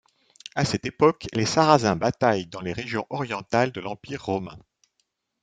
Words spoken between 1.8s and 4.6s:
bataillent dans les régions orientales de l'empire Romain.